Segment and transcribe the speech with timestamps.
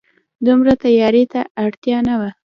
[0.45, 2.29] دومره تياري ته اړتيا نه وه